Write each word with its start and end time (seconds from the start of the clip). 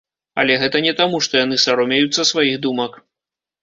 Але 0.43 0.55
гэта 0.63 0.81
не 0.85 0.93
таму, 1.03 1.21
што 1.29 1.33
яны 1.43 1.61
саромеюцца 1.67 2.29
сваіх 2.35 2.63
думак. 2.69 3.03